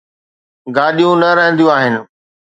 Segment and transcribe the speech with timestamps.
[0.75, 1.93] گاڏيون نه رهنديون آهن.